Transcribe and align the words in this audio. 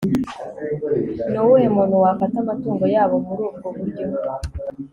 Ni 1.29 1.37
uwuhe 1.41 1.67
muntu 1.75 1.95
wafata 2.03 2.35
amatungo 2.43 2.85
yabo 2.95 3.15
muri 3.25 3.41
ubwo 3.49 3.67
buryo 3.75 4.05